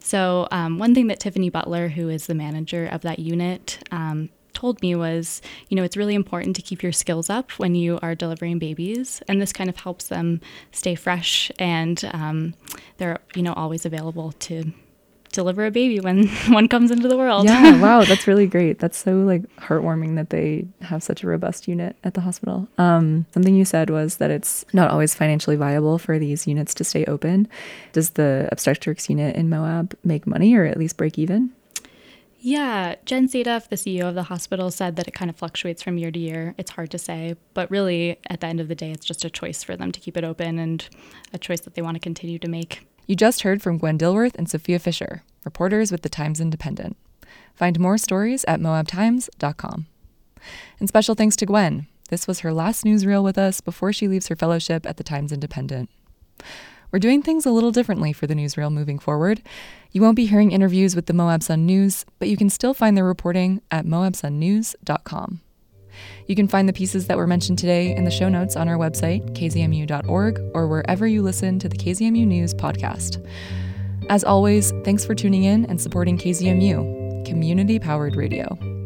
So, 0.00 0.48
um, 0.50 0.78
one 0.78 0.94
thing 0.94 1.08
that 1.08 1.20
Tiffany 1.20 1.50
Butler, 1.50 1.88
who 1.88 2.08
is 2.08 2.28
the 2.28 2.34
manager 2.34 2.86
of 2.86 3.02
that 3.02 3.18
unit, 3.18 3.78
um, 3.90 4.30
told 4.58 4.82
me 4.82 4.96
was, 4.96 5.40
you 5.68 5.76
know, 5.76 5.84
it's 5.84 5.96
really 5.96 6.16
important 6.16 6.56
to 6.56 6.62
keep 6.62 6.82
your 6.82 6.90
skills 6.90 7.30
up 7.30 7.52
when 7.52 7.76
you 7.76 7.96
are 8.02 8.16
delivering 8.16 8.58
babies, 8.58 9.22
and 9.28 9.40
this 9.40 9.52
kind 9.52 9.70
of 9.70 9.76
helps 9.76 10.08
them 10.08 10.40
stay 10.72 10.96
fresh 10.96 11.52
and 11.60 12.04
um, 12.12 12.54
they're, 12.96 13.18
you 13.36 13.42
know, 13.42 13.52
always 13.52 13.86
available 13.86 14.32
to 14.32 14.72
deliver 15.30 15.64
a 15.64 15.70
baby 15.70 16.00
when 16.00 16.26
one 16.48 16.66
comes 16.66 16.90
into 16.90 17.06
the 17.06 17.16
world. 17.16 17.44
Yeah, 17.44 17.80
wow, 17.86 18.02
that's 18.02 18.26
really 18.26 18.48
great. 18.48 18.80
That's 18.80 18.98
so 18.98 19.12
like 19.18 19.42
heartwarming 19.58 20.16
that 20.16 20.30
they 20.30 20.66
have 20.80 21.04
such 21.04 21.22
a 21.22 21.28
robust 21.28 21.68
unit 21.68 21.94
at 22.02 22.14
the 22.14 22.22
hospital. 22.22 22.66
Um, 22.78 23.26
something 23.32 23.54
you 23.54 23.64
said 23.64 23.90
was 23.90 24.16
that 24.16 24.32
it's 24.32 24.64
not 24.72 24.90
always 24.90 25.14
financially 25.14 25.54
viable 25.54 25.98
for 25.98 26.18
these 26.18 26.48
units 26.48 26.74
to 26.74 26.84
stay 26.84 27.04
open. 27.04 27.46
Does 27.92 28.10
the 28.10 28.48
obstetrics 28.50 29.08
unit 29.08 29.36
in 29.36 29.48
Moab 29.48 29.96
make 30.02 30.26
money 30.26 30.56
or 30.56 30.64
at 30.64 30.78
least 30.78 30.96
break 30.96 31.16
even? 31.16 31.52
Yeah, 32.40 32.94
Jen 33.04 33.28
Sadoff, 33.28 33.68
the 33.68 33.76
CEO 33.76 34.08
of 34.08 34.14
the 34.14 34.24
hospital, 34.24 34.70
said 34.70 34.94
that 34.96 35.08
it 35.08 35.10
kind 35.14 35.28
of 35.28 35.36
fluctuates 35.36 35.82
from 35.82 35.98
year 35.98 36.12
to 36.12 36.18
year. 36.18 36.54
It's 36.56 36.70
hard 36.70 36.90
to 36.92 36.98
say, 36.98 37.34
but 37.52 37.68
really, 37.70 38.18
at 38.28 38.40
the 38.40 38.46
end 38.46 38.60
of 38.60 38.68
the 38.68 38.76
day, 38.76 38.92
it's 38.92 39.04
just 39.04 39.24
a 39.24 39.30
choice 39.30 39.64
for 39.64 39.76
them 39.76 39.90
to 39.90 39.98
keep 39.98 40.16
it 40.16 40.22
open 40.22 40.58
and 40.58 40.88
a 41.32 41.38
choice 41.38 41.60
that 41.62 41.74
they 41.74 41.82
want 41.82 41.96
to 41.96 42.00
continue 42.00 42.38
to 42.38 42.48
make. 42.48 42.86
You 43.06 43.16
just 43.16 43.42
heard 43.42 43.60
from 43.60 43.78
Gwen 43.78 43.98
Dillworth 43.98 44.36
and 44.36 44.48
Sophia 44.48 44.78
Fisher, 44.78 45.24
reporters 45.44 45.90
with 45.90 46.02
the 46.02 46.08
Times 46.08 46.40
Independent. 46.40 46.96
Find 47.54 47.80
more 47.80 47.98
stories 47.98 48.44
at 48.46 48.60
moabtimes.com. 48.60 49.86
And 50.78 50.88
special 50.88 51.16
thanks 51.16 51.34
to 51.36 51.46
Gwen. 51.46 51.88
This 52.08 52.28
was 52.28 52.40
her 52.40 52.52
last 52.52 52.84
newsreel 52.84 53.24
with 53.24 53.36
us 53.36 53.60
before 53.60 53.92
she 53.92 54.06
leaves 54.06 54.28
her 54.28 54.36
fellowship 54.36 54.86
at 54.86 54.96
the 54.96 55.04
Times 55.04 55.32
Independent. 55.32 55.90
We're 56.90 56.98
doing 56.98 57.22
things 57.22 57.44
a 57.44 57.50
little 57.50 57.70
differently 57.70 58.12
for 58.12 58.26
the 58.26 58.34
newsreel 58.34 58.72
moving 58.72 58.98
forward. 58.98 59.42
You 59.92 60.00
won't 60.00 60.16
be 60.16 60.26
hearing 60.26 60.52
interviews 60.52 60.96
with 60.96 61.06
the 61.06 61.12
Moab 61.12 61.42
Sun 61.42 61.66
News, 61.66 62.06
but 62.18 62.28
you 62.28 62.36
can 62.36 62.50
still 62.50 62.74
find 62.74 62.96
their 62.96 63.04
reporting 63.04 63.60
at 63.70 63.84
moabsunnews.com. 63.84 65.40
You 66.26 66.36
can 66.36 66.48
find 66.48 66.68
the 66.68 66.72
pieces 66.72 67.06
that 67.06 67.16
were 67.16 67.26
mentioned 67.26 67.58
today 67.58 67.94
in 67.94 68.04
the 68.04 68.10
show 68.10 68.28
notes 68.28 68.56
on 68.56 68.68
our 68.68 68.76
website, 68.76 69.34
kzmu.org, 69.34 70.40
or 70.54 70.68
wherever 70.68 71.06
you 71.06 71.22
listen 71.22 71.58
to 71.58 71.68
the 71.68 71.76
KZMU 71.76 72.26
News 72.26 72.54
podcast. 72.54 73.24
As 74.08 74.24
always, 74.24 74.72
thanks 74.84 75.04
for 75.04 75.14
tuning 75.14 75.44
in 75.44 75.66
and 75.66 75.80
supporting 75.80 76.16
KZMU, 76.16 77.26
community 77.26 77.78
powered 77.78 78.16
radio. 78.16 78.77